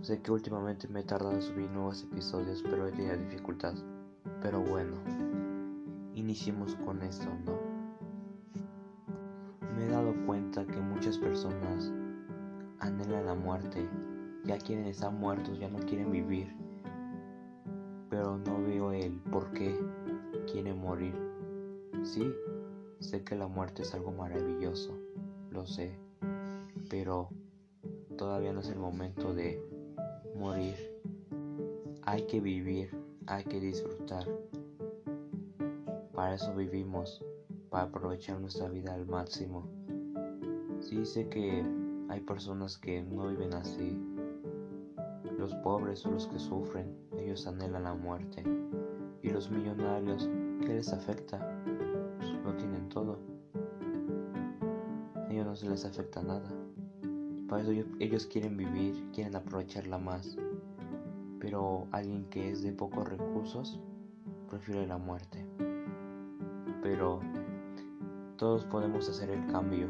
[0.00, 3.74] Sé que últimamente me he tardado en subir nuevos episodios, pero he tenido dificultad.
[4.40, 4.96] Pero bueno,
[6.14, 7.58] iniciemos con esto, ¿no?
[9.76, 11.92] Me he dado cuenta que muchas personas
[12.80, 13.86] anhelan la muerte,
[14.44, 16.56] ya quieren estar muertos, ya no quieren vivir,
[18.08, 19.78] pero no veo el por qué
[20.50, 21.14] quieren morir.
[22.02, 22.32] Sí,
[23.00, 24.96] sé que la muerte es algo maravilloso,
[25.50, 25.98] lo sé,
[26.88, 27.28] pero
[28.18, 29.62] todavía no es el momento de
[30.36, 30.74] morir.
[32.02, 32.90] Hay que vivir,
[33.26, 34.26] hay que disfrutar.
[36.12, 37.24] Para eso vivimos,
[37.70, 39.66] para aprovechar nuestra vida al máximo.
[40.80, 41.64] Sí sé que
[42.08, 43.96] hay personas que no viven así.
[45.38, 48.42] Los pobres son los que sufren, ellos anhelan la muerte.
[49.22, 50.28] Y los millonarios,
[50.62, 51.38] ¿qué les afecta?
[52.18, 53.20] Pues lo tienen todo.
[55.14, 56.50] A ellos no se les afecta nada.
[57.48, 60.36] Para eso ellos quieren vivir, quieren aprovecharla más.
[61.40, 63.80] Pero alguien que es de pocos recursos
[64.50, 65.46] prefiere la muerte.
[66.82, 67.20] Pero
[68.36, 69.88] todos podemos hacer el cambio.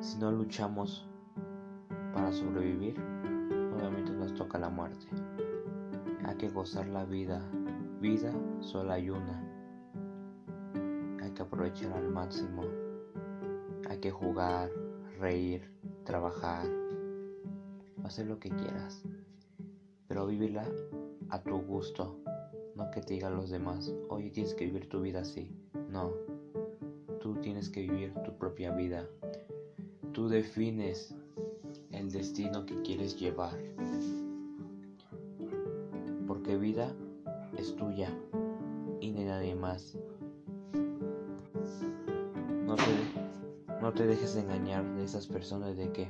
[0.00, 1.08] Si no luchamos
[2.12, 3.00] para sobrevivir,
[3.74, 5.06] obviamente nos toca la muerte.
[6.24, 7.42] Hay que gozar la vida.
[8.00, 9.42] Vida solo hay una.
[11.22, 12.62] Hay que aprovechar al máximo.
[13.88, 14.70] Hay que jugar,
[15.18, 15.62] reír,
[16.04, 16.66] trabajar,
[18.04, 19.02] hacer lo que quieras,
[20.06, 20.66] pero vívela
[21.28, 22.16] a tu gusto,
[22.76, 25.50] no que te digan los demás, oye tienes que vivir tu vida así,
[25.90, 26.12] no,
[27.20, 29.06] tú tienes que vivir tu propia vida,
[30.12, 31.14] tú defines
[31.90, 33.58] el destino que quieres llevar,
[36.26, 36.94] porque vida
[37.56, 38.16] es tuya
[39.00, 39.98] y de nadie más.
[42.66, 43.17] No te
[43.88, 46.06] no te dejes engañar de esas personas de que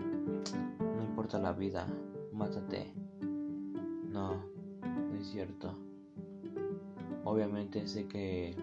[0.81, 1.87] no importa la vida,
[2.33, 2.93] mátate.
[4.11, 4.35] No,
[4.83, 5.77] no es cierto.
[7.23, 8.57] Obviamente sé que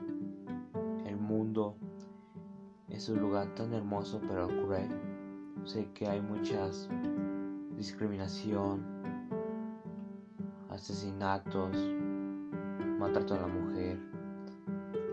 [1.06, 1.78] el mundo
[2.90, 4.90] es un lugar tan hermoso pero cruel.
[5.64, 6.90] Sé que hay muchas
[7.78, 8.84] discriminación,
[10.70, 11.72] asesinatos,
[13.00, 13.98] maltrato a la mujer.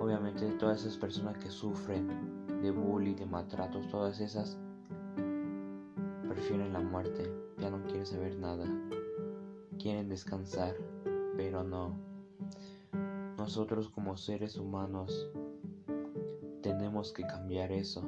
[0.00, 2.31] Obviamente todas esas personas que sufren
[2.62, 4.56] de bullying, de maltratos, todas esas,
[6.28, 7.28] prefieren la muerte,
[7.58, 8.64] ya no quieren saber nada,
[9.78, 10.76] quieren descansar,
[11.36, 11.96] pero no.
[13.36, 15.28] Nosotros como seres humanos
[16.62, 18.04] tenemos que cambiar eso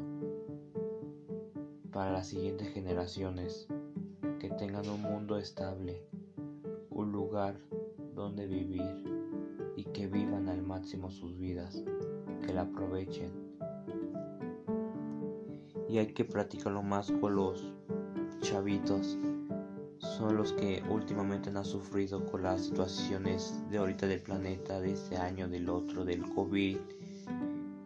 [1.91, 3.67] para las siguientes generaciones,
[4.39, 6.01] que tengan un mundo estable,
[6.91, 7.59] un lugar
[8.15, 9.03] donde vivir
[9.75, 11.83] y que vivan al máximo sus vidas,
[12.47, 13.44] que la aprovechen
[15.89, 17.73] y hay que practicarlo más con los
[18.41, 19.19] chavitos.
[19.99, 25.17] Son los que últimamente han sufrido con las situaciones de ahorita del planeta, de este
[25.17, 26.79] año, del otro, del COVID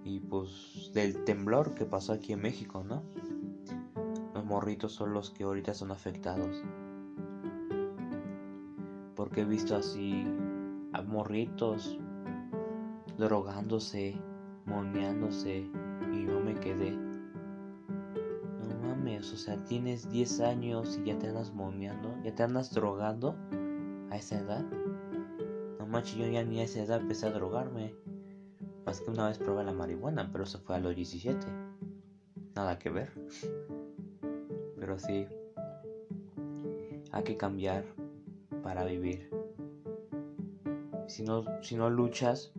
[0.05, 3.03] y pues del temblor que pasó aquí en México, ¿no?
[4.35, 6.63] Los morritos son los que ahorita son afectados.
[9.15, 10.25] Porque he visto así
[10.93, 11.99] a morritos
[13.17, 14.17] drogándose,
[14.65, 15.69] moneándose
[16.13, 17.08] y yo me quedé
[19.19, 23.34] o sea, tienes 10 años y ya te andas momeando, ya te andas drogando
[24.11, 24.65] a esa edad.
[25.79, 27.95] No manches, yo ya ni a esa edad empecé a drogarme.
[28.87, 31.47] Más que una vez probé la marihuana, pero eso fue a los 17.
[32.55, 33.11] Nada que ver.
[34.79, 35.27] Pero sí,
[37.11, 37.85] hay que cambiar
[38.62, 39.29] para vivir.
[41.09, 42.53] Si no, si no luchas,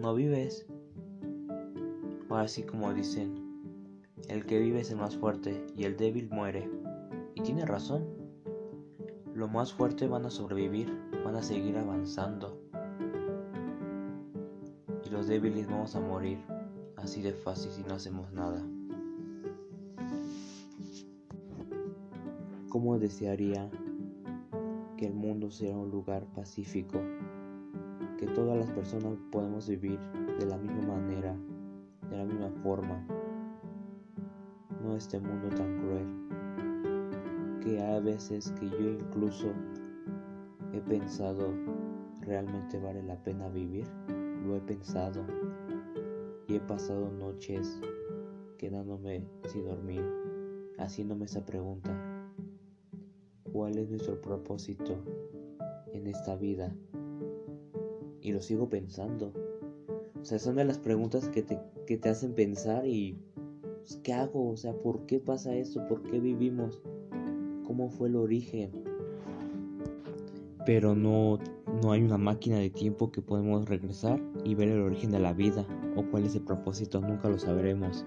[0.00, 0.66] no vives.
[2.28, 3.45] O así como dicen,
[4.28, 6.68] el que vive es el más fuerte y el débil muere.
[7.34, 8.04] Y tiene razón.
[9.34, 10.92] Los más fuertes van a sobrevivir,
[11.24, 12.60] van a seguir avanzando.
[15.04, 16.38] Y los débiles vamos a morir
[16.96, 18.62] así de fácil si no hacemos nada.
[22.68, 23.70] ¿Cómo desearía
[24.96, 27.00] que el mundo sea un lugar pacífico?
[28.18, 30.00] Que todas las personas podamos vivir
[30.38, 31.36] de la misma manera,
[32.10, 33.06] de la misma forma,
[34.94, 36.06] este mundo tan cruel,
[37.64, 39.48] que a veces que yo incluso
[40.72, 41.52] he pensado,
[42.20, 43.86] ¿realmente vale la pena vivir?
[44.44, 45.24] Lo he pensado
[46.46, 47.80] y he pasado noches
[48.58, 50.04] quedándome sin dormir,
[50.78, 51.90] haciéndome esa pregunta,
[53.52, 55.02] ¿cuál es nuestro propósito
[55.92, 56.74] en esta vida?
[58.20, 59.32] Y lo sigo pensando.
[60.20, 63.18] O sea, son de las preguntas que te, que te hacen pensar y
[63.94, 64.50] ¿qué hago?
[64.50, 65.86] O sea, ¿por qué pasa esto?
[65.88, 66.80] ¿Por qué vivimos?
[67.66, 68.70] ¿Cómo fue el origen?
[70.64, 71.38] Pero no,
[71.82, 75.32] no hay una máquina de tiempo que podemos regresar y ver el origen de la
[75.32, 78.04] vida o cuál es el propósito, nunca lo sabremos.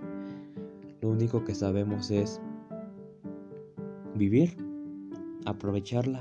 [1.02, 2.42] Lo único que sabemos es
[4.16, 4.58] vivir,
[5.46, 6.20] aprovecharla.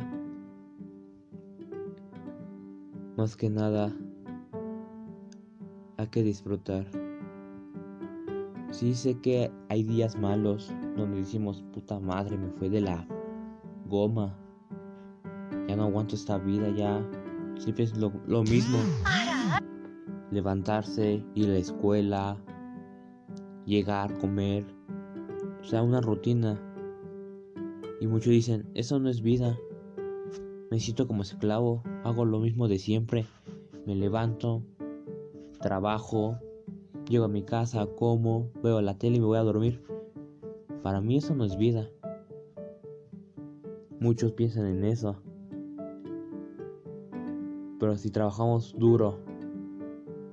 [3.17, 3.93] Más que nada,
[5.97, 7.08] hay que disfrutar.
[8.71, 13.07] Sí sé que hay días malos donde decimos, puta madre, me fue de la
[13.87, 14.37] goma.
[15.67, 17.03] Ya no aguanto esta vida, ya
[17.59, 18.79] siempre es lo, lo mismo.
[20.31, 22.37] Levantarse, ir a la escuela,
[23.65, 24.67] llegar, comer.
[25.63, 26.61] O sea, una rutina.
[28.01, 29.59] Y muchos dicen, eso no es vida.
[30.71, 33.27] Me siento como esclavo, hago lo mismo de siempre.
[33.87, 34.63] Me levanto,
[35.61, 36.39] trabajo,
[37.09, 39.83] llego a mi casa, como, veo la tele y me voy a dormir.
[40.83, 41.89] Para mí eso no es vida.
[44.01, 45.17] Muchos piensan en eso.
[47.81, 49.19] Pero si trabajamos duro,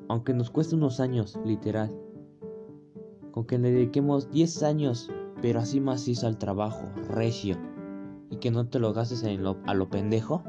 [0.07, 1.92] aunque nos cueste unos años, literal,
[3.31, 5.12] con que le dediquemos 10 años,
[5.42, 7.57] pero así macizo al trabajo, recio,
[8.30, 10.44] y que no te lo gastes en lo, a lo pendejo,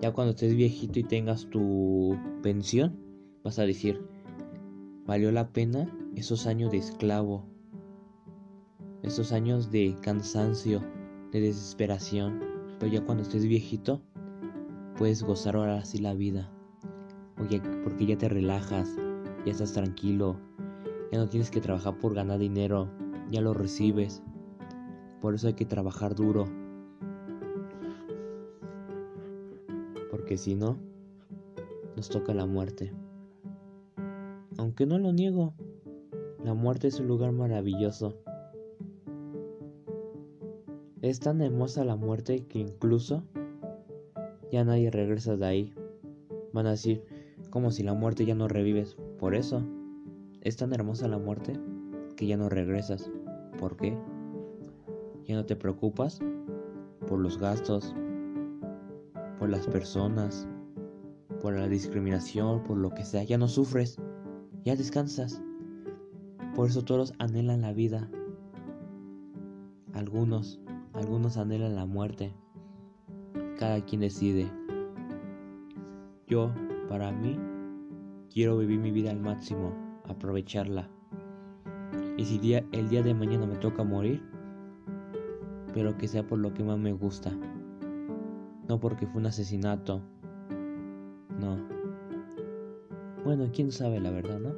[0.00, 2.96] ya cuando estés viejito y tengas tu pensión,
[3.44, 4.00] vas a decir,
[5.06, 7.44] valió la pena esos años de esclavo,
[9.02, 10.80] esos años de cansancio,
[11.32, 12.40] de desesperación,
[12.78, 14.00] pero ya cuando estés viejito,
[14.96, 16.50] puedes gozar ahora sí la vida,
[17.36, 18.88] porque ya te relajas,
[19.44, 20.36] ya estás tranquilo,
[21.10, 22.88] ya no tienes que trabajar por ganar dinero,
[23.30, 24.22] ya lo recibes.
[25.20, 26.46] Por eso hay que trabajar duro.
[30.10, 30.78] Porque si no,
[31.96, 32.92] nos toca la muerte.
[34.58, 35.54] Aunque no lo niego,
[36.44, 38.14] la muerte es un lugar maravilloso.
[41.00, 43.24] Es tan hermosa la muerte que incluso
[44.52, 45.74] ya nadie regresa de ahí.
[46.52, 47.04] Van a decir,
[47.50, 48.96] como si la muerte ya no revives.
[49.18, 49.62] Por eso.
[50.40, 51.58] Es tan hermosa la muerte
[52.16, 53.10] que ya no regresas.
[53.58, 53.96] ¿Por qué?
[55.24, 56.20] Ya no te preocupas
[57.06, 57.94] por los gastos,
[59.38, 60.48] por las personas,
[61.40, 63.22] por la discriminación, por lo que sea.
[63.22, 63.98] Ya no sufres,
[64.64, 65.42] ya descansas.
[66.54, 68.10] Por eso todos anhelan la vida.
[69.94, 70.60] Algunos,
[70.92, 72.32] algunos anhelan la muerte.
[73.58, 74.50] Cada quien decide.
[76.26, 76.52] Yo,
[76.88, 77.38] para mí,
[78.32, 79.72] quiero vivir mi vida al máximo
[80.08, 80.88] aprovecharla.
[82.16, 84.22] Y si el día de mañana me toca morir,
[85.72, 87.32] pero que sea por lo que más me gusta.
[88.68, 90.02] No porque fue un asesinato.
[91.40, 91.71] No.
[93.24, 94.52] Bueno, quién sabe la verdad, ¿no?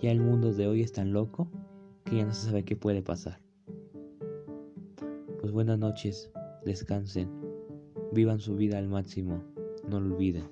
[0.00, 1.48] Ya el mundo de hoy es tan loco
[2.04, 3.40] que ya no se sabe qué puede pasar.
[5.40, 6.30] Pues buenas noches,
[6.64, 7.28] descansen,
[8.12, 9.42] vivan su vida al máximo,
[9.88, 10.44] no lo olviden.